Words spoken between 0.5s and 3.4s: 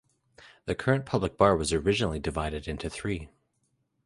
The current public bar was originally divided into three.